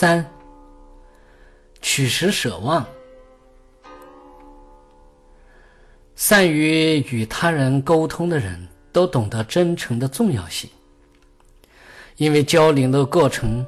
[0.00, 0.24] 三，
[1.82, 2.82] 取实舍忘。
[6.16, 10.70] 善于与他人沟通的人都懂得真诚的重要性，
[12.16, 13.62] 因为交流的过程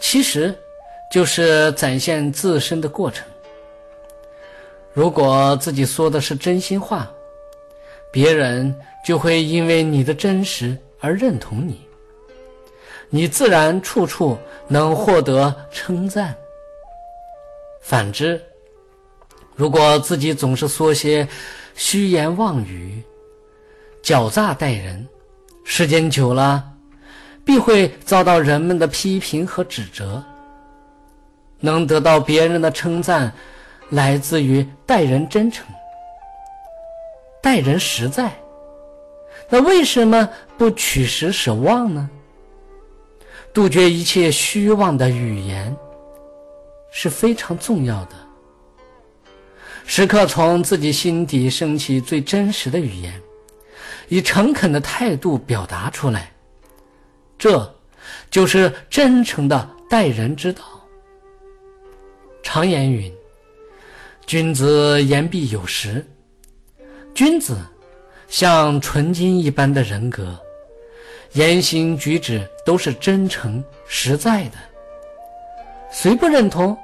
[0.00, 0.58] 其实
[1.12, 3.28] 就是展现自身的过程。
[4.94, 7.12] 如果自己说的是真心话，
[8.10, 11.86] 别人就会因为你的真实而认同你，
[13.14, 16.34] 你自然处处能获得称赞。
[17.82, 18.40] 反之，
[19.54, 21.28] 如果自己总是说些
[21.74, 23.02] 虚言妄语、
[24.02, 25.06] 狡诈待人，
[25.62, 26.64] 时间久了，
[27.44, 30.24] 必会遭到人们的批评和指责。
[31.60, 33.30] 能得到别人的称赞，
[33.90, 35.66] 来自于待人真诚、
[37.42, 38.32] 待人实在。
[39.50, 42.08] 那为什么不取实舍妄呢？
[43.54, 45.76] 杜绝一切虚妄的语言
[46.90, 48.16] 是非常重要的。
[49.84, 53.20] 时刻从自己心底升起最真实的语言，
[54.08, 56.32] 以诚恳的态度表达出来，
[57.36, 57.74] 这
[58.30, 60.62] 就是真诚的待人之道。
[62.42, 63.12] 常言云
[64.24, 66.04] ：“君子言必有时。”
[67.14, 67.58] 君子
[68.28, 70.38] 像纯金一般的人格，
[71.34, 74.58] 言行举止都是真诚实在的。
[75.90, 76.76] 谁不认同？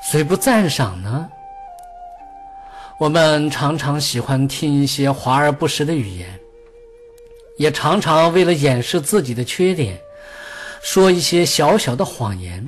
[0.00, 1.28] 谁不赞赏呢？
[2.98, 6.28] 我们常常喜欢听一些华而不实的语言，
[7.58, 9.98] 也常常为了掩饰自己的缺点，
[10.80, 12.64] 说一些小小的谎言，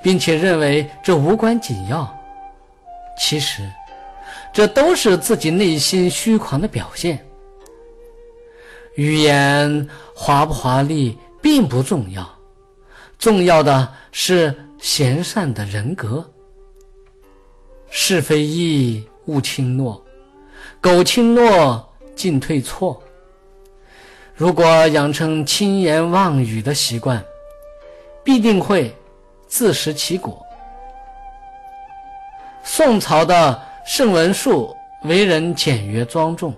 [0.00, 2.08] 并且认为这无关紧要。
[3.18, 3.68] 其实，
[4.52, 7.25] 这都是自己内心虚狂的表现。
[8.96, 12.28] 语言华不华丽并不重要，
[13.18, 16.28] 重要的是贤善的人格。
[17.88, 19.02] 是非易。
[19.26, 20.00] 勿轻诺，
[20.80, 23.02] 苟轻诺，进退错。
[24.36, 27.20] 如果养成轻言妄语的习惯，
[28.22, 28.94] 必定会
[29.48, 30.40] 自食其果。
[32.62, 36.54] 宋朝的盛文术为人简约庄重，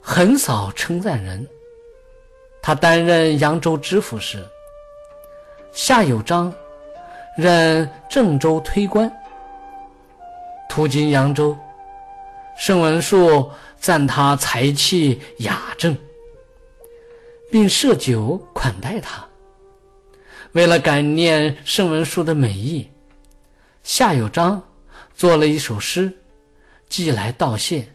[0.00, 1.46] 很少称赞人。
[2.62, 4.46] 他担任扬州知府时，
[5.72, 6.52] 夏有章
[7.36, 9.10] 任郑州推官。
[10.68, 11.56] 途经扬州，
[12.56, 15.96] 盛文树赞他才气雅正，
[17.50, 19.26] 并设酒款待他。
[20.52, 22.88] 为了感念盛文树的美意，
[23.82, 24.62] 夏有章
[25.14, 26.12] 做了一首诗，
[26.88, 27.88] 寄来道谢。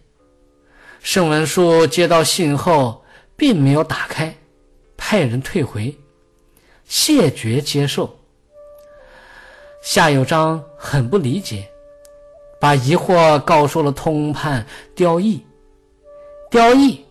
[1.05, 3.05] 盛文术接到信后，
[3.35, 4.35] 并没有打开，
[4.97, 5.95] 派人退回，
[6.85, 8.17] 谢绝接受。
[9.83, 11.69] 夏有章很不理解。
[12.59, 15.45] 把疑惑告诉了通判刁毅，
[16.49, 17.05] 刁毅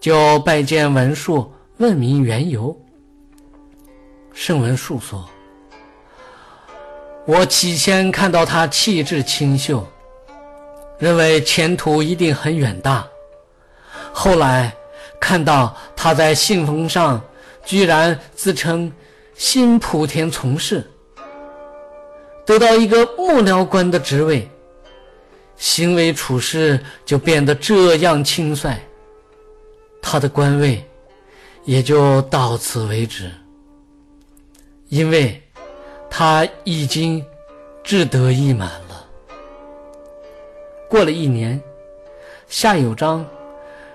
[0.00, 2.76] 就拜见文树，问明缘由。
[4.32, 5.24] 盛文树说
[7.24, 9.86] ：“我起先看到他气质清秀，
[10.98, 13.06] 认为前途一定很远大。
[14.12, 14.72] 后来
[15.18, 17.20] 看到他在信封上
[17.64, 18.92] 居然自称
[19.34, 20.84] 新莆田从事，
[22.44, 24.48] 得到一个幕僚官的职位。”
[25.56, 28.76] 行为处事就变得这样轻率，
[30.00, 30.84] 他的官位
[31.64, 33.30] 也就到此为止，
[34.88, 35.40] 因为
[36.10, 37.24] 他已经
[37.84, 39.06] 志得意满了。
[40.88, 41.62] 过了一年，
[42.48, 43.24] 夏有章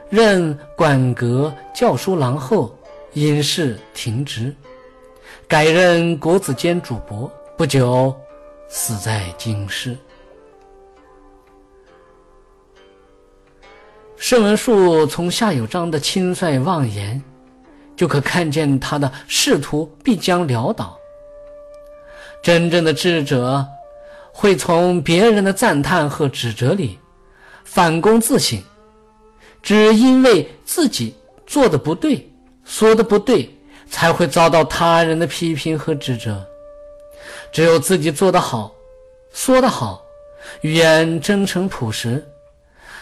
[0.10, 2.74] 任馆阁教书郎后，
[3.14, 4.56] 因事停职，
[5.48, 8.16] 改任国子监主簿，不久
[8.70, 9.98] 死在京师。
[14.16, 17.22] 盛文树从夏有章的轻率妄言，
[17.96, 20.98] 就可看见他的仕途必将潦倒。
[22.42, 23.66] 真正的智者，
[24.32, 26.98] 会从别人的赞叹和指责里
[27.66, 28.62] 反躬自省，
[29.62, 31.16] 只因为自己
[31.46, 32.30] 做的不对、
[32.64, 33.50] 说的不对，
[33.90, 36.46] 才会遭到他人的批评和指责。
[37.52, 38.74] 只有自己做得好、
[39.32, 40.02] 说得好，
[40.62, 42.26] 语言真诚朴实。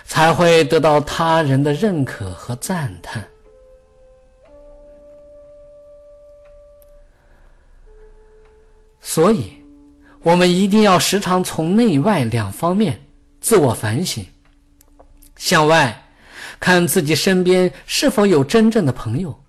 [0.08, 3.28] 才会得到他人的认可和赞叹。
[9.02, 9.52] 所以，
[10.22, 13.04] 我们一定要时常从内外两方面
[13.42, 14.24] 自我反省。
[15.38, 16.05] 向外
[16.60, 19.44] 看自己身边是否有真正的朋友，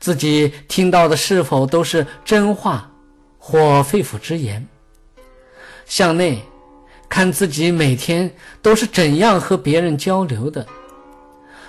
[0.00, 2.90] 自己听到的是否都是真话，
[3.38, 4.66] 或肺腑之言。
[5.84, 6.42] 向内
[7.08, 8.32] 看自己每天
[8.62, 10.66] 都是怎样和别人交流的，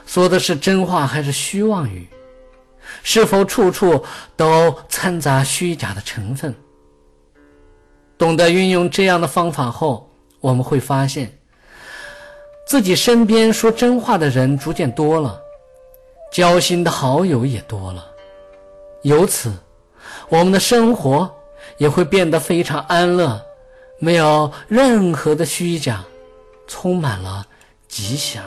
[0.05, 2.07] 说的是真话还是虚妄语，
[3.03, 4.03] 是否处处
[4.37, 6.55] 都掺杂虚假的成分。
[8.17, 11.37] 懂得运用这样的方法后，我们会发现，
[12.65, 15.39] 自己身边说真话的人逐渐多了，
[16.31, 18.05] 交心的好友也多了，
[19.03, 19.51] 由此，
[20.29, 21.29] 我们的生活
[21.77, 23.39] 也会变得非常安乐，
[23.99, 26.03] 没有任何的虚假，
[26.67, 27.45] 充满了
[27.87, 28.43] 吉祥。